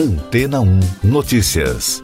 Antena 0.00 0.62
1 0.62 0.80
Notícias. 1.04 2.02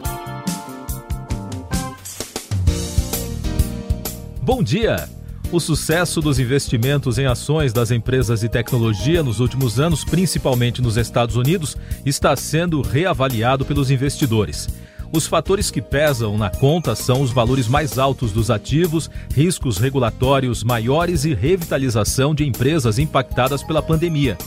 Bom 4.39 4.61
dia! 4.61 5.09
O 5.51 5.59
sucesso 5.59 6.21
dos 6.21 6.37
investimentos 6.37 7.17
em 7.17 7.25
ações 7.25 7.73
das 7.73 7.89
empresas 7.89 8.41
de 8.41 8.49
tecnologia 8.49 9.23
nos 9.23 9.39
últimos 9.39 9.79
anos, 9.79 10.05
principalmente 10.05 10.79
nos 10.79 10.95
Estados 10.95 11.35
Unidos, 11.35 11.75
está 12.05 12.35
sendo 12.35 12.83
reavaliado 12.83 13.65
pelos 13.65 13.89
investidores. 13.89 14.69
Os 15.11 15.25
fatores 15.25 15.71
que 15.71 15.81
pesam 15.81 16.37
na 16.37 16.51
conta 16.51 16.95
são 16.95 17.23
os 17.23 17.31
valores 17.31 17.67
mais 17.67 17.97
altos 17.97 18.31
dos 18.31 18.51
ativos, 18.51 19.09
riscos 19.33 19.79
regulatórios 19.79 20.63
maiores 20.63 21.25
e 21.25 21.33
revitalização 21.33 22.35
de 22.35 22.45
empresas 22.45 22.99
impactadas 22.99 23.63
pela 23.63 23.81
pandemia. 23.81 24.37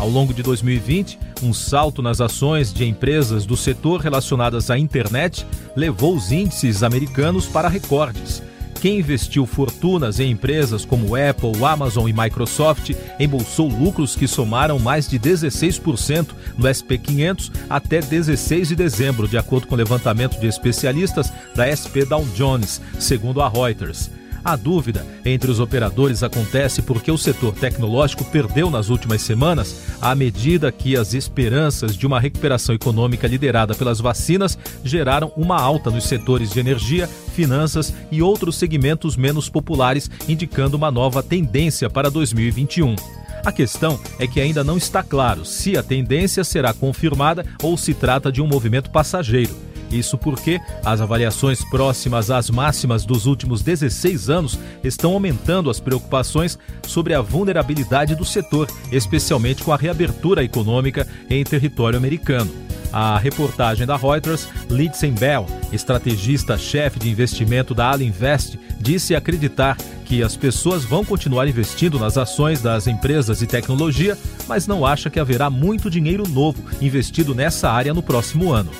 Ao 0.00 0.08
longo 0.08 0.32
de 0.32 0.42
2020, 0.42 1.18
um 1.42 1.52
salto 1.52 2.00
nas 2.00 2.22
ações 2.22 2.72
de 2.72 2.86
empresas 2.86 3.44
do 3.44 3.54
setor 3.54 4.00
relacionadas 4.00 4.70
à 4.70 4.78
internet 4.78 5.46
levou 5.76 6.16
os 6.16 6.32
índices 6.32 6.82
americanos 6.82 7.46
para 7.46 7.68
recordes. 7.68 8.42
Quem 8.80 8.98
investiu 8.98 9.44
fortunas 9.44 10.18
em 10.18 10.30
empresas 10.30 10.86
como 10.86 11.14
Apple, 11.14 11.62
Amazon 11.62 12.08
e 12.08 12.14
Microsoft 12.14 12.92
embolsou 13.18 13.68
lucros 13.68 14.16
que 14.16 14.26
somaram 14.26 14.78
mais 14.78 15.06
de 15.06 15.18
16% 15.18 16.28
no 16.56 16.64
SP500 16.66 17.50
até 17.68 18.00
16 18.00 18.68
de 18.68 18.76
dezembro, 18.76 19.28
de 19.28 19.36
acordo 19.36 19.66
com 19.66 19.74
o 19.74 19.78
levantamento 19.78 20.40
de 20.40 20.46
especialistas 20.46 21.30
da 21.54 21.66
SP 21.68 22.08
Dow 22.08 22.24
Jones, 22.34 22.80
segundo 22.98 23.42
a 23.42 23.50
Reuters. 23.50 24.10
A 24.44 24.56
dúvida 24.56 25.06
entre 25.24 25.50
os 25.50 25.60
operadores 25.60 26.22
acontece 26.22 26.82
porque 26.82 27.10
o 27.10 27.18
setor 27.18 27.54
tecnológico 27.54 28.24
perdeu 28.24 28.70
nas 28.70 28.88
últimas 28.88 29.20
semanas 29.22 29.82
à 30.00 30.14
medida 30.14 30.72
que 30.72 30.96
as 30.96 31.12
esperanças 31.12 31.94
de 31.96 32.06
uma 32.06 32.18
recuperação 32.18 32.74
econômica 32.74 33.26
liderada 33.26 33.74
pelas 33.74 34.00
vacinas 34.00 34.58
geraram 34.82 35.30
uma 35.36 35.60
alta 35.60 35.90
nos 35.90 36.04
setores 36.04 36.50
de 36.50 36.60
energia, 36.60 37.06
finanças 37.34 37.92
e 38.10 38.22
outros 38.22 38.56
segmentos 38.56 39.16
menos 39.16 39.48
populares, 39.48 40.10
indicando 40.28 40.76
uma 40.76 40.90
nova 40.90 41.22
tendência 41.22 41.90
para 41.90 42.10
2021. 42.10 42.96
A 43.44 43.52
questão 43.52 43.98
é 44.18 44.26
que 44.26 44.40
ainda 44.40 44.62
não 44.62 44.76
está 44.76 45.02
claro 45.02 45.44
se 45.44 45.76
a 45.76 45.82
tendência 45.82 46.44
será 46.44 46.74
confirmada 46.74 47.44
ou 47.62 47.76
se 47.76 47.94
trata 47.94 48.30
de 48.30 48.42
um 48.42 48.46
movimento 48.46 48.90
passageiro. 48.90 49.69
Isso 49.90 50.16
porque 50.16 50.60
as 50.84 51.00
avaliações 51.00 51.64
próximas 51.64 52.30
às 52.30 52.48
máximas 52.48 53.04
dos 53.04 53.26
últimos 53.26 53.62
16 53.62 54.30
anos 54.30 54.58
estão 54.84 55.12
aumentando 55.12 55.68
as 55.68 55.80
preocupações 55.80 56.58
sobre 56.86 57.12
a 57.14 57.20
vulnerabilidade 57.20 58.14
do 58.14 58.24
setor, 58.24 58.68
especialmente 58.92 59.62
com 59.62 59.72
a 59.72 59.76
reabertura 59.76 60.44
econômica 60.44 61.06
em 61.28 61.42
território 61.42 61.98
americano. 61.98 62.50
A 62.92 63.18
reportagem 63.18 63.86
da 63.86 63.96
Reuters, 63.96 64.48
Lindsay 64.68 65.12
Bell, 65.12 65.46
estrategista-chefe 65.72 66.98
de 66.98 67.08
investimento 67.08 67.72
da 67.72 67.92
Alinvest, 67.92 68.58
disse 68.80 69.14
acreditar 69.14 69.76
que 70.04 70.24
as 70.24 70.36
pessoas 70.36 70.84
vão 70.84 71.04
continuar 71.04 71.46
investindo 71.46 72.00
nas 72.00 72.18
ações 72.18 72.60
das 72.60 72.88
empresas 72.88 73.38
de 73.38 73.46
tecnologia, 73.46 74.18
mas 74.48 74.66
não 74.66 74.84
acha 74.84 75.08
que 75.08 75.20
haverá 75.20 75.48
muito 75.48 75.88
dinheiro 75.88 76.26
novo 76.28 76.64
investido 76.80 77.32
nessa 77.32 77.70
área 77.70 77.94
no 77.94 78.02
próximo 78.02 78.52
ano. 78.52 78.70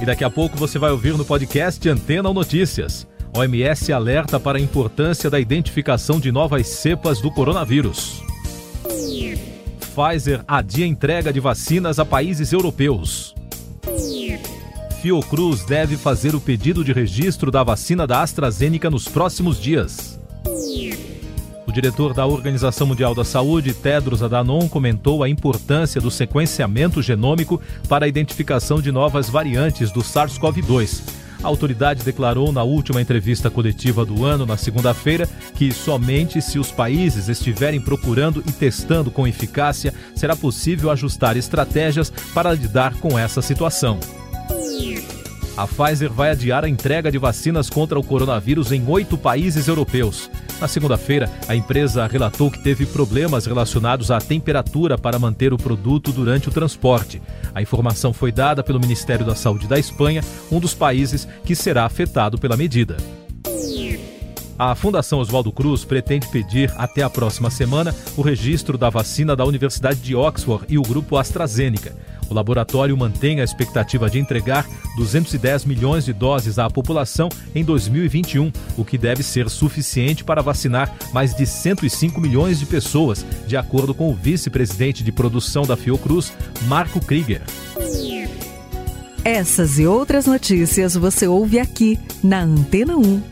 E 0.00 0.06
daqui 0.06 0.24
a 0.24 0.30
pouco 0.30 0.56
você 0.56 0.78
vai 0.78 0.90
ouvir 0.90 1.12
no 1.16 1.24
podcast 1.24 1.86
Antena 1.88 2.28
ou 2.28 2.34
Notícias. 2.34 3.06
OMS 3.36 3.92
alerta 3.92 4.40
para 4.40 4.58
a 4.58 4.60
importância 4.60 5.28
da 5.28 5.38
identificação 5.38 6.18
de 6.18 6.32
novas 6.32 6.66
cepas 6.66 7.20
do 7.20 7.30
coronavírus. 7.30 8.22
Pfizer 9.78 10.42
adia 10.48 10.86
entrega 10.86 11.32
de 11.32 11.38
vacinas 11.38 11.98
a 11.98 12.04
países 12.04 12.52
europeus. 12.52 13.34
Fiocruz 15.02 15.64
deve 15.64 15.96
fazer 15.96 16.34
o 16.34 16.40
pedido 16.40 16.82
de 16.82 16.92
registro 16.92 17.50
da 17.50 17.62
vacina 17.62 18.06
da 18.06 18.22
AstraZeneca 18.22 18.90
nos 18.90 19.06
próximos 19.06 19.60
dias. 19.60 20.18
O 21.70 21.72
diretor 21.72 22.12
da 22.12 22.26
Organização 22.26 22.84
Mundial 22.84 23.14
da 23.14 23.24
Saúde, 23.24 23.72
Tedros 23.72 24.24
Adhanom, 24.24 24.68
comentou 24.68 25.22
a 25.22 25.28
importância 25.28 26.00
do 26.00 26.10
sequenciamento 26.10 27.00
genômico 27.00 27.62
para 27.88 28.06
a 28.06 28.08
identificação 28.08 28.82
de 28.82 28.90
novas 28.90 29.30
variantes 29.30 29.92
do 29.92 30.00
SARS-CoV-2. 30.00 31.00
A 31.40 31.46
autoridade 31.46 32.02
declarou 32.02 32.50
na 32.50 32.64
última 32.64 33.00
entrevista 33.00 33.48
coletiva 33.48 34.04
do 34.04 34.24
ano, 34.24 34.44
na 34.44 34.56
segunda-feira, 34.56 35.28
que 35.54 35.70
somente 35.70 36.42
se 36.42 36.58
os 36.58 36.72
países 36.72 37.28
estiverem 37.28 37.80
procurando 37.80 38.42
e 38.48 38.50
testando 38.50 39.08
com 39.08 39.24
eficácia 39.24 39.94
será 40.16 40.34
possível 40.34 40.90
ajustar 40.90 41.36
estratégias 41.36 42.10
para 42.34 42.52
lidar 42.52 42.94
com 42.94 43.16
essa 43.16 43.40
situação. 43.40 44.00
A 45.56 45.68
Pfizer 45.68 46.10
vai 46.10 46.30
adiar 46.30 46.64
a 46.64 46.68
entrega 46.68 47.12
de 47.12 47.18
vacinas 47.18 47.70
contra 47.70 47.96
o 47.96 48.02
coronavírus 48.02 48.72
em 48.72 48.84
oito 48.88 49.16
países 49.16 49.68
europeus. 49.68 50.28
Na 50.60 50.68
segunda-feira, 50.68 51.30
a 51.48 51.56
empresa 51.56 52.06
relatou 52.06 52.50
que 52.50 52.58
teve 52.58 52.84
problemas 52.84 53.46
relacionados 53.46 54.10
à 54.10 54.20
temperatura 54.20 54.98
para 54.98 55.18
manter 55.18 55.54
o 55.54 55.56
produto 55.56 56.12
durante 56.12 56.50
o 56.50 56.52
transporte. 56.52 57.22
A 57.54 57.62
informação 57.62 58.12
foi 58.12 58.30
dada 58.30 58.62
pelo 58.62 58.78
Ministério 58.78 59.24
da 59.24 59.34
Saúde 59.34 59.66
da 59.66 59.78
Espanha, 59.78 60.22
um 60.52 60.60
dos 60.60 60.74
países 60.74 61.26
que 61.44 61.56
será 61.56 61.86
afetado 61.86 62.36
pela 62.36 62.58
medida. 62.58 62.98
A 64.58 64.74
Fundação 64.74 65.20
Oswaldo 65.20 65.50
Cruz 65.50 65.86
pretende 65.86 66.28
pedir 66.28 66.70
até 66.76 67.02
a 67.02 67.08
próxima 67.08 67.50
semana 67.50 67.94
o 68.14 68.20
registro 68.20 68.76
da 68.76 68.90
vacina 68.90 69.34
da 69.34 69.46
Universidade 69.46 70.00
de 70.00 70.14
Oxford 70.14 70.66
e 70.68 70.76
o 70.76 70.82
grupo 70.82 71.16
AstraZeneca. 71.16 71.96
O 72.30 72.34
laboratório 72.34 72.96
mantém 72.96 73.40
a 73.40 73.44
expectativa 73.44 74.08
de 74.08 74.20
entregar 74.20 74.64
210 74.96 75.64
milhões 75.64 76.04
de 76.04 76.12
doses 76.12 76.60
à 76.60 76.70
população 76.70 77.28
em 77.54 77.64
2021, 77.64 78.52
o 78.78 78.84
que 78.84 78.96
deve 78.96 79.24
ser 79.24 79.50
suficiente 79.50 80.22
para 80.22 80.40
vacinar 80.40 80.94
mais 81.12 81.34
de 81.34 81.44
105 81.44 82.20
milhões 82.20 82.60
de 82.60 82.66
pessoas, 82.66 83.26
de 83.48 83.56
acordo 83.56 83.92
com 83.92 84.08
o 84.08 84.14
vice-presidente 84.14 85.02
de 85.02 85.10
produção 85.10 85.64
da 85.64 85.76
Fiocruz, 85.76 86.32
Marco 86.62 87.04
Krieger. 87.04 87.42
Essas 89.24 89.78
e 89.78 89.86
outras 89.86 90.26
notícias 90.26 90.94
você 90.94 91.26
ouve 91.26 91.58
aqui 91.58 91.98
na 92.22 92.42
Antena 92.42 92.96
1. 92.96 93.22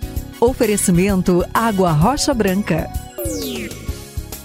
Oferecimento 0.40 1.44
Água 1.54 1.92
Rocha 1.92 2.34
Branca. 2.34 2.88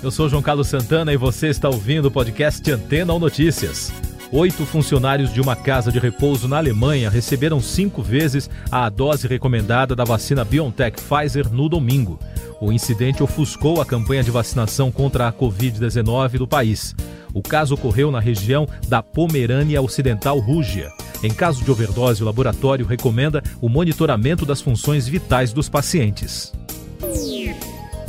Eu 0.01 0.11
sou 0.11 0.29
João 0.29 0.41
Carlos 0.41 0.67
Santana 0.67 1.13
e 1.13 1.17
você 1.17 1.47
está 1.47 1.69
ouvindo 1.69 2.07
o 2.07 2.11
podcast 2.11 2.69
Antena 2.71 3.13
ou 3.13 3.19
Notícias. 3.19 3.91
Oito 4.35 4.65
funcionários 4.65 5.31
de 5.31 5.39
uma 5.39 5.55
casa 5.55 5.91
de 5.91 5.99
repouso 5.99 6.47
na 6.47 6.57
Alemanha 6.57 7.07
receberam 7.07 7.61
cinco 7.61 8.01
vezes 8.01 8.49
a 8.71 8.89
dose 8.89 9.27
recomendada 9.27 9.95
da 9.95 10.03
vacina 10.03 10.43
BioNTech 10.43 10.99
Pfizer 10.99 11.53
no 11.53 11.69
domingo. 11.69 12.19
O 12.59 12.71
incidente 12.71 13.21
ofuscou 13.21 13.79
a 13.79 13.85
campanha 13.85 14.23
de 14.23 14.31
vacinação 14.31 14.91
contra 14.91 15.27
a 15.27 15.31
Covid-19 15.31 16.39
do 16.39 16.47
país. 16.47 16.95
O 17.31 17.43
caso 17.43 17.75
ocorreu 17.75 18.09
na 18.09 18.19
região 18.19 18.67
da 18.87 19.03
Pomerânia 19.03 19.79
Ocidental 19.83 20.39
Rússia. 20.39 20.91
Em 21.21 21.31
caso 21.31 21.63
de 21.63 21.69
overdose, 21.69 22.23
o 22.23 22.25
laboratório 22.25 22.87
recomenda 22.87 23.43
o 23.61 23.69
monitoramento 23.69 24.47
das 24.47 24.61
funções 24.61 25.07
vitais 25.07 25.53
dos 25.53 25.69
pacientes. 25.69 26.51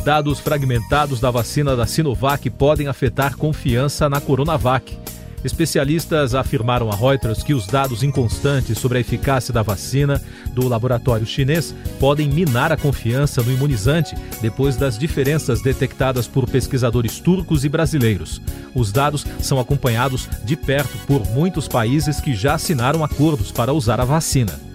Dados 0.02 0.41
fragmentados 0.41 1.20
da 1.20 1.30
vacina 1.30 1.76
da 1.76 1.86
Sinovac 1.86 2.48
podem 2.48 2.88
afetar 2.88 3.36
confiança 3.36 4.08
na 4.08 4.22
Coronavac. 4.22 5.03
Especialistas 5.44 6.34
afirmaram 6.34 6.91
a 6.91 6.97
Reuters 6.97 7.43
que 7.43 7.53
os 7.53 7.66
dados 7.66 8.03
inconstantes 8.03 8.78
sobre 8.78 8.97
a 8.97 9.00
eficácia 9.03 9.53
da 9.53 9.62
vacina 9.62 10.21
do 10.53 10.66
laboratório 10.66 11.27
chinês 11.27 11.75
podem 12.00 12.28
minar 12.28 12.72
a 12.72 12.77
confiança 12.77 13.43
no 13.43 13.53
imunizante 13.53 14.16
depois 14.41 14.77
das 14.77 14.99
diferenças 14.99 15.60
detectadas 15.60 16.27
por 16.27 16.49
pesquisadores 16.49 17.21
turcos 17.21 17.62
e 17.62 17.69
brasileiros. 17.69 18.41
Os 18.75 18.91
dados 18.91 19.27
são 19.38 19.60
acompanhados 19.60 20.28
de 20.44 20.56
perto 20.56 20.97
por 21.07 21.27
muitos 21.28 21.68
países 21.68 22.21
que 22.21 22.34
já 22.34 22.54
assinaram 22.54 23.04
acordos 23.04 23.53
para 23.53 23.72
usar 23.72 24.01
a 24.01 24.04
vacina. 24.04 24.73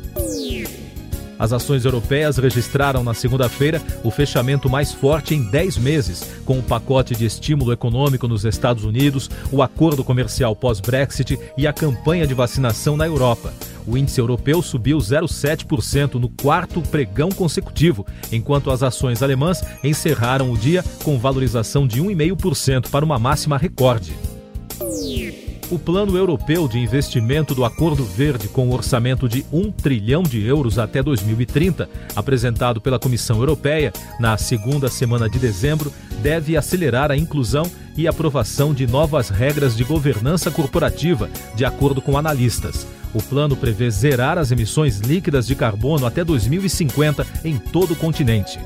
As 1.40 1.54
ações 1.54 1.86
europeias 1.86 2.38
registraram 2.38 3.02
na 3.02 3.14
segunda-feira 3.14 3.82
o 4.04 4.12
fechamento 4.12 4.70
mais 4.70 4.92
forte 4.92 5.34
em 5.34 5.42
10 5.50 5.78
meses, 5.78 6.30
com 6.46 6.60
o 6.60 6.64
pacote 6.64 7.16
de 7.16 7.26
estímulo 7.26 7.72
econômico 7.72 8.28
nos 8.28 8.44
Estados 8.44 8.84
Unidos, 8.84 9.32
o 9.50 9.64
acordo 9.64 10.04
comercial 10.04 10.54
pós-Brexit 10.54 11.40
e 11.58 11.66
a 11.66 11.72
campanha 11.72 12.28
de 12.28 12.34
vacinação 12.34 12.98
na 12.98 13.08
Europa. 13.08 13.54
O 13.88 13.98
índice 13.98 14.20
europeu 14.20 14.62
subiu 14.62 14.98
0,7% 14.98 16.16
no 16.16 16.28
quarto 16.28 16.82
pregão 16.82 17.30
consecutivo, 17.30 18.06
enquanto 18.32 18.70
as 18.70 18.84
ações 18.84 19.24
alemãs 19.24 19.64
encerraram 19.82 20.52
o 20.52 20.58
dia 20.58 20.84
com 21.04 21.18
valorização 21.18 21.88
de 21.88 22.02
1,5% 22.02 22.90
para 22.90 23.06
uma 23.06 23.18
máxima 23.18 23.58
recorde. 23.58 24.14
O 25.72 25.78
Plano 25.78 26.18
Europeu 26.18 26.68
de 26.68 26.80
Investimento 26.80 27.54
do 27.54 27.64
Acordo 27.64 28.04
Verde, 28.04 28.48
com 28.48 28.68
um 28.68 28.74
orçamento 28.74 29.30
de 29.30 29.46
1 29.54 29.72
trilhão 29.72 30.24
de 30.24 30.44
euros 30.44 30.80
até 30.80 31.04
2030, 31.04 31.88
apresentado 32.16 32.82
pela 32.82 32.98
Comissão 32.98 33.38
Europeia 33.38 33.94
na 34.20 34.36
segunda 34.36 34.90
semana 34.90 35.30
de 35.30 35.38
dezembro, 35.38 35.94
deve 36.24 36.58
acelerar 36.58 37.12
a 37.12 37.18
inclusão 37.18 37.70
e 37.96 38.08
aprovação 38.08 38.74
de 38.74 38.88
novas 38.88 39.30
regras 39.30 39.78
de 39.78 39.84
governança 39.84 40.50
corporativa, 40.50 41.30
de 41.54 41.64
acordo 41.64 42.02
com 42.02 42.18
analistas. 42.18 42.88
O 43.14 43.22
plano 43.22 43.56
prevê 43.56 43.92
zerar 43.92 44.40
as 44.40 44.52
emissões 44.52 44.98
líquidas 44.98 45.46
de 45.46 45.54
carbono 45.54 46.08
até 46.08 46.24
2050 46.24 47.28
em 47.46 47.58
todo 47.58 47.92
o 47.92 47.96
continente. 47.96 48.60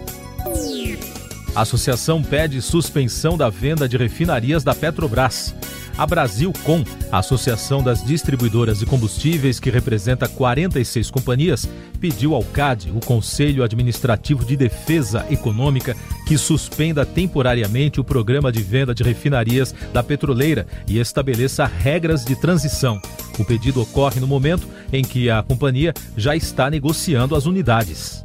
A 1.53 1.61
associação 1.61 2.23
pede 2.23 2.61
suspensão 2.61 3.37
da 3.37 3.49
venda 3.49 3.89
de 3.89 3.97
refinarias 3.97 4.63
da 4.63 4.73
Petrobras. 4.73 5.53
A 5.95 6.07
Brasilcom, 6.07 6.83
a 7.11 7.19
Associação 7.19 7.83
das 7.83 8.03
Distribuidoras 8.03 8.79
de 8.79 8.85
Combustíveis, 8.85 9.59
que 9.59 9.69
representa 9.69 10.27
46 10.27 11.11
companhias, 11.11 11.69
pediu 11.99 12.33
ao 12.33 12.43
CAD, 12.43 12.91
o 12.95 12.99
Conselho 12.99 13.63
Administrativo 13.63 14.43
de 14.43 14.57
Defesa 14.57 15.23
Econômica, 15.29 15.95
que 16.27 16.35
suspenda 16.35 17.05
temporariamente 17.05 18.01
o 18.01 18.03
programa 18.03 18.51
de 18.51 18.63
venda 18.63 18.93
de 18.93 19.03
refinarias 19.03 19.73
da 19.93 20.01
petroleira 20.01 20.65
e 20.87 20.97
estabeleça 20.97 21.65
regras 21.65 22.25
de 22.25 22.35
transição. 22.35 22.99
O 23.37 23.45
pedido 23.45 23.79
ocorre 23.81 24.19
no 24.19 24.27
momento 24.27 24.67
em 24.91 25.03
que 25.03 25.29
a 25.29 25.43
companhia 25.43 25.93
já 26.17 26.35
está 26.35 26.71
negociando 26.71 27.35
as 27.35 27.45
unidades. 27.45 28.23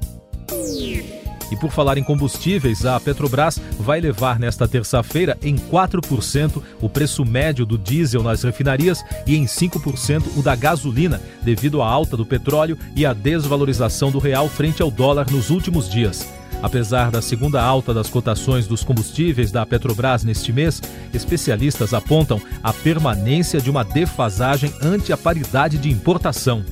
E 1.51 1.57
por 1.57 1.71
falar 1.71 1.99
em 1.99 2.05
combustíveis, 2.05 2.85
a 2.85 2.99
Petrobras 3.01 3.61
vai 3.79 4.01
levar 4.01 4.39
nesta 4.39 4.69
terça-feira 4.69 5.39
em 5.43 5.57
4% 5.57 6.63
o 6.81 6.89
preço 6.89 7.25
médio 7.25 7.65
do 7.65 7.79
diesel 7.79 8.23
nas 8.23 8.43
refinarias 8.43 9.05
e 9.27 9.37
em 9.37 9.45
5% 9.45 10.37
o 10.37 10.43
da 10.43 10.55
gasolina, 10.55 11.21
devido 11.43 11.83
à 11.83 11.89
alta 11.89 12.17
do 12.17 12.27
petróleo 12.27 12.79
e 12.95 13.07
à 13.07 13.13
desvalorização 13.13 14.11
do 14.11 14.19
real 14.19 14.49
frente 14.49 14.83
ao 14.83 14.91
dólar 14.91 15.31
nos 15.31 15.51
últimos 15.51 15.89
dias. 15.89 16.27
Apesar 16.63 17.11
da 17.11 17.23
segunda 17.23 17.63
alta 17.63 17.95
das 17.95 18.11
cotações 18.11 18.67
dos 18.67 18.83
combustíveis 18.83 19.53
da 19.53 19.65
Petrobras 19.65 20.25
neste 20.25 20.53
mês, 20.53 20.83
especialistas 21.15 21.95
apontam 21.95 22.41
a 22.63 22.73
permanência 22.73 23.61
de 23.61 23.71
uma 23.71 23.85
defasagem 23.85 24.73
ante 24.83 25.13
a 25.13 25.17
paridade 25.17 25.79
de 25.79 25.89
importação. 25.89 26.65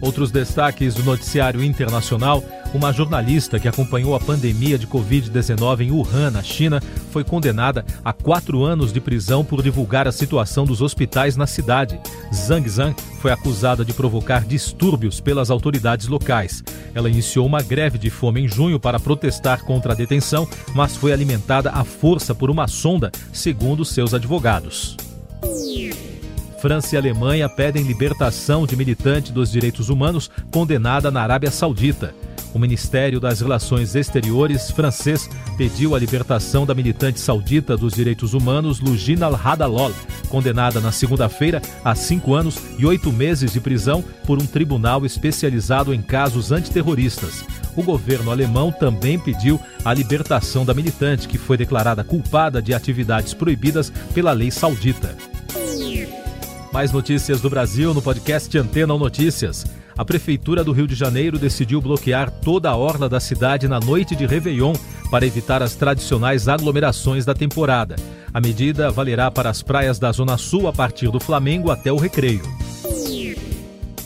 Outros 0.00 0.30
destaques 0.30 0.94
do 0.94 1.04
noticiário 1.04 1.62
internacional: 1.62 2.42
uma 2.72 2.92
jornalista 2.92 3.58
que 3.58 3.68
acompanhou 3.68 4.14
a 4.14 4.20
pandemia 4.20 4.78
de 4.78 4.86
Covid-19 4.86 5.80
em 5.80 5.90
Wuhan, 5.90 6.30
na 6.30 6.42
China, 6.42 6.80
foi 7.10 7.24
condenada 7.24 7.84
a 8.04 8.12
quatro 8.12 8.64
anos 8.64 8.92
de 8.92 9.00
prisão 9.00 9.44
por 9.44 9.62
divulgar 9.62 10.06
a 10.06 10.12
situação 10.12 10.64
dos 10.64 10.80
hospitais 10.80 11.36
na 11.36 11.46
cidade. 11.46 12.00
Zhang 12.32 12.68
Zhang 12.68 12.94
foi 13.20 13.32
acusada 13.32 13.84
de 13.84 13.92
provocar 13.92 14.44
distúrbios 14.44 15.20
pelas 15.20 15.50
autoridades 15.50 16.06
locais. 16.06 16.62
Ela 16.94 17.10
iniciou 17.10 17.46
uma 17.46 17.62
greve 17.62 17.98
de 17.98 18.10
fome 18.10 18.42
em 18.42 18.48
junho 18.48 18.78
para 18.78 19.00
protestar 19.00 19.64
contra 19.64 19.92
a 19.92 19.96
detenção, 19.96 20.48
mas 20.74 20.96
foi 20.96 21.12
alimentada 21.12 21.70
à 21.70 21.84
força 21.84 22.34
por 22.34 22.50
uma 22.50 22.68
sonda, 22.68 23.10
segundo 23.32 23.84
seus 23.84 24.14
advogados. 24.14 24.96
França 26.60 26.94
e 26.94 26.98
Alemanha 26.98 27.48
pedem 27.48 27.82
libertação 27.82 28.66
de 28.66 28.76
militante 28.76 29.32
dos 29.32 29.50
direitos 29.50 29.88
humanos 29.88 30.30
condenada 30.50 31.10
na 31.10 31.22
Arábia 31.22 31.50
Saudita. 31.50 32.14
O 32.52 32.58
Ministério 32.58 33.20
das 33.20 33.40
Relações 33.40 33.94
Exteriores 33.94 34.70
francês 34.70 35.30
pediu 35.56 35.94
a 35.94 35.98
libertação 35.98 36.66
da 36.66 36.74
militante 36.74 37.20
saudita 37.20 37.76
dos 37.76 37.94
direitos 37.94 38.34
humanos 38.34 38.80
Lugina 38.80 39.26
Al-Hadalol, 39.26 39.92
condenada 40.28 40.80
na 40.80 40.90
segunda-feira 40.90 41.62
a 41.84 41.94
cinco 41.94 42.34
anos 42.34 42.58
e 42.76 42.84
oito 42.84 43.12
meses 43.12 43.52
de 43.52 43.60
prisão 43.60 44.02
por 44.26 44.42
um 44.42 44.46
tribunal 44.46 45.06
especializado 45.06 45.94
em 45.94 46.02
casos 46.02 46.50
antiterroristas. 46.50 47.44
O 47.76 47.82
governo 47.82 48.32
alemão 48.32 48.72
também 48.72 49.18
pediu 49.18 49.60
a 49.84 49.94
libertação 49.94 50.64
da 50.64 50.74
militante, 50.74 51.28
que 51.28 51.38
foi 51.38 51.56
declarada 51.56 52.02
culpada 52.02 52.60
de 52.60 52.74
atividades 52.74 53.32
proibidas 53.32 53.92
pela 54.12 54.32
lei 54.32 54.50
saudita. 54.50 55.16
Mais 56.72 56.92
notícias 56.92 57.40
do 57.40 57.50
Brasil 57.50 57.94
no 57.94 58.02
podcast 58.02 58.56
Antena 58.58 58.92
ou 58.92 58.98
Notícias. 58.98 59.64
A 60.00 60.04
Prefeitura 60.04 60.64
do 60.64 60.72
Rio 60.72 60.86
de 60.86 60.94
Janeiro 60.94 61.38
decidiu 61.38 61.78
bloquear 61.78 62.30
toda 62.30 62.70
a 62.70 62.74
orla 62.74 63.06
da 63.06 63.20
cidade 63.20 63.68
na 63.68 63.78
noite 63.78 64.16
de 64.16 64.24
Réveillon 64.24 64.72
para 65.10 65.26
evitar 65.26 65.62
as 65.62 65.74
tradicionais 65.74 66.48
aglomerações 66.48 67.26
da 67.26 67.34
temporada. 67.34 67.96
A 68.32 68.40
medida 68.40 68.90
valerá 68.90 69.30
para 69.30 69.50
as 69.50 69.60
praias 69.60 69.98
da 69.98 70.10
Zona 70.10 70.38
Sul 70.38 70.66
a 70.66 70.72
partir 70.72 71.10
do 71.10 71.20
Flamengo 71.20 71.70
até 71.70 71.92
o 71.92 71.98
Recreio. 71.98 72.40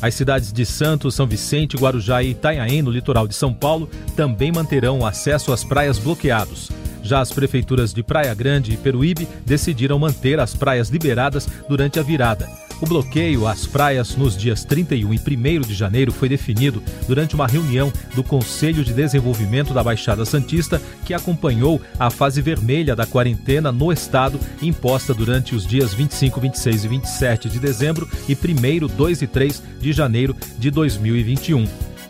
As 0.02 0.14
cidades 0.16 0.52
de 0.52 0.66
Santos, 0.66 1.14
São 1.14 1.28
Vicente, 1.28 1.76
Guarujá 1.76 2.24
e 2.24 2.30
Itanhaém, 2.30 2.82
no 2.82 2.90
litoral 2.90 3.28
de 3.28 3.34
São 3.36 3.54
Paulo, 3.54 3.88
também 4.16 4.50
manterão 4.50 4.98
o 4.98 5.06
acesso 5.06 5.52
às 5.52 5.62
praias 5.62 5.96
bloqueados. 5.96 6.72
Já 7.04 7.20
as 7.20 7.30
prefeituras 7.30 7.94
de 7.94 8.02
Praia 8.02 8.34
Grande 8.34 8.72
e 8.72 8.76
Peruíbe 8.76 9.28
decidiram 9.46 9.96
manter 10.00 10.40
as 10.40 10.56
praias 10.56 10.88
liberadas 10.88 11.48
durante 11.68 12.00
a 12.00 12.02
virada. 12.02 12.63
O 12.80 12.86
bloqueio 12.86 13.46
às 13.46 13.66
praias 13.66 14.16
nos 14.16 14.36
dias 14.36 14.64
31 14.64 15.14
e 15.14 15.18
1 15.18 15.60
de 15.60 15.74
janeiro 15.74 16.12
foi 16.12 16.28
definido 16.28 16.82
durante 17.06 17.34
uma 17.34 17.46
reunião 17.46 17.92
do 18.14 18.22
Conselho 18.22 18.84
de 18.84 18.92
Desenvolvimento 18.92 19.72
da 19.72 19.82
Baixada 19.82 20.24
Santista, 20.24 20.80
que 21.04 21.14
acompanhou 21.14 21.80
a 21.98 22.10
fase 22.10 22.42
vermelha 22.42 22.96
da 22.96 23.06
quarentena 23.06 23.70
no 23.70 23.92
estado, 23.92 24.38
imposta 24.60 25.14
durante 25.14 25.54
os 25.54 25.66
dias 25.66 25.94
25, 25.94 26.40
26 26.40 26.84
e 26.84 26.88
27 26.88 27.48
de 27.48 27.58
dezembro 27.58 28.08
e 28.28 28.34
1, 28.34 28.86
2 28.88 29.22
e 29.22 29.26
3 29.26 29.62
de 29.80 29.92
janeiro 29.92 30.36
de 30.58 30.70
2021. 30.70 31.66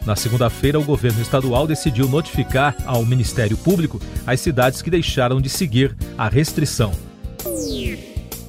Na 0.07 0.17
segunda-feira, 0.17 0.79
o 0.79 0.85
governo 0.85 1.23
estadual 1.23 1.67
decidiu 1.67 2.09
notificar 2.09 2.77
ao 2.85 3.05
Ministério 3.07 3.57
Público 3.57 4.01
as 4.27 4.41
cidades 4.41 4.83
que 4.83 4.91
deixaram 4.91 5.41
de 5.41 5.49
seguir 5.49 5.97
a 6.17 6.29
restrição. 6.29 6.93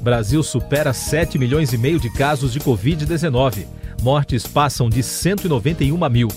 Brasil 0.05 0.41
supera 0.43 0.93
7 0.93 1.39
milhões 1.39 1.73
e 1.73 1.79
meio 1.79 1.99
de 1.99 2.11
casos 2.11 2.53
de 2.53 2.59
Covid-19. 2.59 3.65
Mortes 4.03 4.45
passam 4.45 4.87
de 4.87 5.01
191 5.01 6.09
mil. 6.11 6.27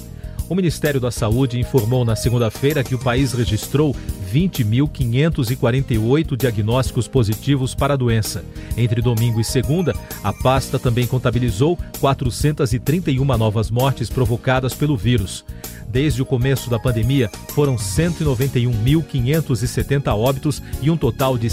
O 0.49 0.55
Ministério 0.55 0.99
da 0.99 1.11
Saúde 1.11 1.61
informou 1.61 2.03
na 2.03 2.17
segunda-feira 2.17 2.82
que 2.82 2.94
o 2.94 2.99
país 2.99 3.35
registrou 3.35 3.94
20.548 4.32 6.35
diagnósticos 6.35 7.06
positivos 7.06 7.75
para 7.75 7.93
a 7.93 7.97
doença. 7.97 8.43
Entre 8.75 9.03
domingo 9.03 9.38
e 9.38 9.44
segunda, 9.44 9.94
a 10.25 10.32
pasta 10.32 10.79
também 10.79 11.06
contabilizou 11.06 11.79
431 12.00 13.23
novas 13.37 13.70
mortes 13.70 14.09
provocadas 14.09 14.73
pelo 14.73 14.97
vírus. 14.97 15.44
Desde 15.87 16.23
o 16.23 16.26
começo 16.26 16.70
da 16.70 16.79
pandemia, 16.79 17.31
foram 17.50 17.76
191.570 17.76 20.17
óbitos 20.17 20.62
e 20.81 20.91
um 20.91 20.97
total 20.97 21.37
de 21.37 21.50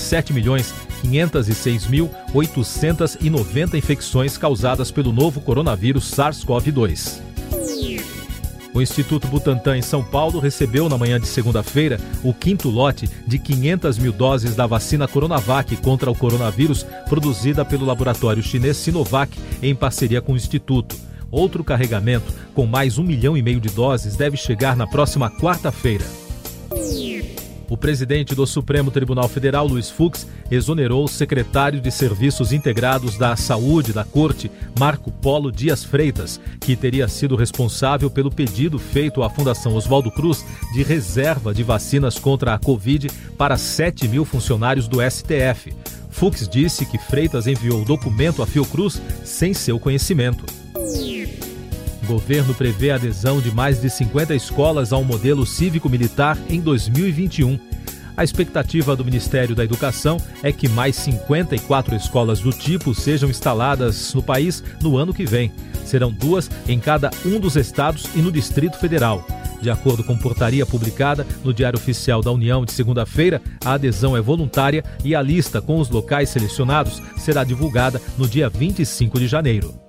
7.506.890 1.06 3.76
infecções 3.76 4.38
causadas 4.38 4.92
pelo 4.92 5.14
novo 5.14 5.42
coronavírus 5.42 6.12
SARS-CoV-2. 6.12 7.22
O 8.74 8.82
Instituto 8.82 9.28
Butantan 9.30 9.78
em 9.78 9.82
São 9.82 10.04
Paulo 10.04 10.40
recebeu 10.40 10.90
na 10.90 10.98
manhã 10.98 11.18
de 11.18 11.28
segunda-feira 11.28 11.98
o 12.22 12.34
quinto 12.34 12.70
lote 12.70 13.10
de 13.26 13.40
500 13.40 13.98
mil 13.98 14.12
doses 14.12 14.54
da 14.54 14.68
vacina 14.68 15.08
Coronavac 15.08 15.78
contra 15.78 16.12
o 16.12 16.16
coronavírus, 16.16 16.86
produzida 17.08 17.64
pelo 17.64 17.86
laboratório 17.86 18.44
chinês 18.44 18.76
Sinovac 18.76 19.40
em 19.62 19.74
parceria 19.74 20.22
com 20.22 20.34
o 20.34 20.36
Instituto. 20.36 20.94
Outro 21.32 21.64
carregamento, 21.64 22.34
com 22.54 22.66
mais 22.66 22.98
um 22.98 23.04
milhão 23.04 23.38
e 23.38 23.42
meio 23.42 23.62
de 23.62 23.70
doses, 23.70 24.18
deve 24.18 24.36
chegar 24.36 24.76
na 24.76 24.86
próxima 24.86 25.32
quarta-feira. 25.32 26.04
O 27.70 27.76
presidente 27.76 28.36
do 28.36 28.46
Supremo 28.46 28.92
Tribunal 28.92 29.28
Federal, 29.28 29.66
Luiz 29.68 29.90
Fux, 29.90 30.28
exonerou 30.52 31.04
o 31.04 31.08
secretário 31.08 31.82
de 31.82 31.90
Serviços 31.90 32.54
Integrados 32.54 33.18
da 33.18 33.36
Saúde 33.36 33.92
da 33.92 34.04
Corte, 34.04 34.52
Marco 34.80 35.12
Polo 35.12 35.52
Dias 35.52 35.84
Freitas, 35.84 36.40
que 36.60 36.76
teria 36.76 37.08
sido 37.08 37.36
responsável 37.36 38.10
pelo 38.10 38.30
pedido 38.30 38.78
feito 38.78 39.24
à 39.24 39.30
Fundação 39.30 39.76
Oswaldo 39.76 40.12
Cruz 40.12 40.46
de 40.74 40.84
reserva 40.84 41.54
de 41.54 41.64
vacinas 41.64 42.20
contra 42.20 42.54
a 42.54 42.60
Covid 42.60 43.10
para 43.38 43.58
7 43.58 44.08
mil 44.08 44.26
funcionários 44.26 44.88
do 44.88 45.00
STF. 45.02 45.74
Fux 46.12 46.48
disse 46.48 46.86
que 46.86 46.98
Freitas 46.98 47.48
enviou 47.48 47.82
o 47.82 47.86
documento 47.86 48.44
à 48.44 48.48
Fiocruz 48.48 49.02
sem 49.24 49.54
seu 49.54 49.80
conhecimento. 49.80 50.65
O 52.06 52.08
governo 52.08 52.54
prevê 52.54 52.92
a 52.92 52.96
adesão 52.96 53.42
de 53.42 53.52
mais 53.52 53.82
de 53.82 53.90
50 53.90 54.36
escolas 54.36 54.94
ao 54.94 55.04
modelo 55.04 55.44
cívico-militar 55.44 56.38
em 56.48 56.62
2021. 56.62 57.58
A 58.16 58.24
expectativa 58.24 58.96
do 58.96 59.04
Ministério 59.04 59.56
da 59.56 59.64
Educação 59.64 60.18
é 60.44 60.52
que 60.52 60.70
mais 60.70 60.96
54 60.98 61.96
escolas 61.96 62.40
do 62.42 62.52
tipo 62.52 62.94
sejam 62.94 63.28
instaladas 63.28 64.14
no 64.14 64.22
país 64.22 64.64
no 64.84 64.98
ano 64.98 65.16
que 65.16 65.26
vem. 65.26 65.52
Serão 65.84 66.12
duas 66.12 66.48
em 66.68 66.80
cada 66.80 67.10
um 67.26 67.40
dos 67.40 67.56
estados 67.56 68.06
e 68.14 68.20
no 68.20 68.32
Distrito 68.32 68.78
Federal. 68.78 69.26
De 69.60 69.72
acordo 69.72 70.04
com 70.04 70.16
portaria 70.16 70.66
publicada 70.66 71.26
no 71.44 71.52
Diário 71.52 71.80
Oficial 71.80 72.22
da 72.22 72.32
União 72.32 72.64
de 72.64 72.72
segunda-feira, 72.72 73.42
a 73.64 73.74
adesão 73.74 74.16
é 74.16 74.22
voluntária 74.22 74.84
e 75.04 75.16
a 75.16 75.24
lista 75.24 75.60
com 75.60 75.80
os 75.80 75.90
locais 75.90 76.30
selecionados 76.30 77.02
será 77.18 77.44
divulgada 77.44 78.00
no 78.16 78.28
dia 78.28 78.48
25 78.48 79.18
de 79.18 79.28
janeiro. 79.28 79.85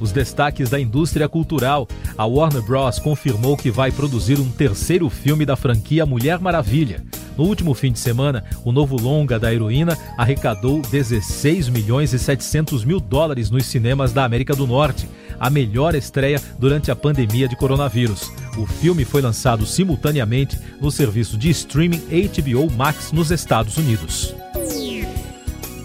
Os 0.00 0.12
destaques 0.12 0.70
da 0.70 0.78
indústria 0.78 1.28
cultural. 1.28 1.88
A 2.16 2.24
Warner 2.24 2.62
Bros. 2.62 2.98
confirmou 2.98 3.56
que 3.56 3.70
vai 3.70 3.90
produzir 3.90 4.38
um 4.40 4.50
terceiro 4.50 5.08
filme 5.08 5.44
da 5.44 5.56
franquia 5.56 6.06
Mulher 6.06 6.38
Maravilha. 6.38 7.02
No 7.36 7.44
último 7.44 7.72
fim 7.72 7.92
de 7.92 8.00
semana, 8.00 8.44
o 8.64 8.72
novo 8.72 9.00
longa 9.00 9.38
da 9.38 9.54
heroína 9.54 9.96
arrecadou 10.16 10.82
16 10.82 11.68
milhões 11.68 12.12
e 12.12 12.18
700 12.18 12.84
mil 12.84 12.98
dólares 12.98 13.48
nos 13.48 13.64
cinemas 13.66 14.12
da 14.12 14.24
América 14.24 14.56
do 14.56 14.66
Norte, 14.66 15.08
a 15.38 15.48
melhor 15.48 15.94
estreia 15.94 16.42
durante 16.58 16.90
a 16.90 16.96
pandemia 16.96 17.46
de 17.46 17.54
coronavírus. 17.54 18.32
O 18.56 18.66
filme 18.66 19.04
foi 19.04 19.22
lançado 19.22 19.64
simultaneamente 19.64 20.58
no 20.80 20.90
serviço 20.90 21.38
de 21.38 21.48
streaming 21.50 22.02
HBO 22.08 22.68
Max 22.72 23.12
nos 23.12 23.30
Estados 23.30 23.76
Unidos. 23.76 24.34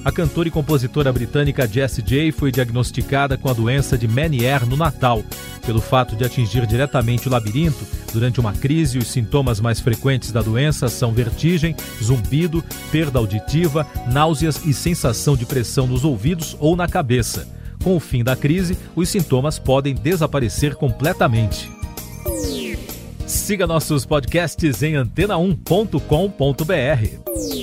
A 0.05 0.11
cantora 0.11 0.49
e 0.49 0.51
compositora 0.51 1.13
britânica 1.13 1.65
Jessie 1.65 2.03
J 2.03 2.29
foi 2.33 2.51
diagnosticada 2.51 3.37
com 3.37 3.47
a 3.47 3.53
doença 3.53 3.97
de 3.97 4.05
Meniere 4.05 4.65
no 4.65 4.75
Natal. 4.75 5.23
Pelo 5.65 5.79
fato 5.79 6.13
de 6.13 6.25
atingir 6.25 6.67
diretamente 6.67 7.29
o 7.29 7.31
labirinto, 7.31 7.87
durante 8.11 8.37
uma 8.37 8.51
crise, 8.51 8.97
os 8.97 9.07
sintomas 9.07 9.61
mais 9.61 9.79
frequentes 9.79 10.33
da 10.33 10.41
doença 10.41 10.89
são 10.89 11.13
vertigem, 11.13 11.73
zumbido, 12.03 12.61
perda 12.91 13.17
auditiva, 13.17 13.87
náuseas 14.11 14.65
e 14.65 14.73
sensação 14.73 15.37
de 15.37 15.45
pressão 15.45 15.87
nos 15.87 16.03
ouvidos 16.03 16.57
ou 16.59 16.75
na 16.75 16.87
cabeça. 16.87 17.47
Com 17.81 17.95
o 17.95 17.99
fim 17.99 18.25
da 18.25 18.35
crise, 18.35 18.77
os 18.93 19.07
sintomas 19.07 19.57
podem 19.57 19.95
desaparecer 19.95 20.75
completamente. 20.75 21.71
Siga 23.25 23.65
nossos 23.65 24.05
podcasts 24.05 24.83
em 24.83 24.95
antena1.com.br. 24.95 27.62